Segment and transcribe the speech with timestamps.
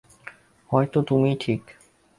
[0.69, 1.61] হয়তো তুমিই ঠিক।